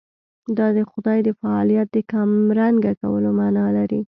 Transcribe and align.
دا 0.57 0.67
د 0.77 0.79
خدای 0.91 1.19
د 1.23 1.29
فاعلیت 1.39 1.87
د 1.91 1.97
کمرنګه 2.11 2.91
کولو 3.01 3.29
معنا 3.39 3.65
لري. 3.77 4.01